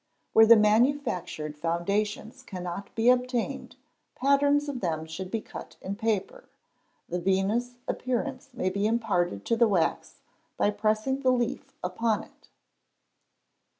Where 0.33 0.47
the 0.47 0.55
manufactured 0.55 1.55
foundations 1.55 2.41
cannot 2.41 2.95
be 2.95 3.11
obtained, 3.11 3.75
patterns 4.15 4.67
of 4.67 4.79
them 4.81 5.05
should 5.05 5.29
be 5.29 5.41
cut 5.41 5.75
in 5.79 5.95
paper; 5.95 6.49
the 7.07 7.19
venous 7.19 7.75
appearance 7.87 8.49
may 8.51 8.71
be 8.71 8.87
imparted 8.87 9.45
to 9.45 9.55
the 9.55 9.67
wax 9.67 10.21
by 10.57 10.71
pressing 10.71 11.19
the 11.19 11.29
leaf 11.29 11.75
upon 11.83 12.23
it. 12.23 12.49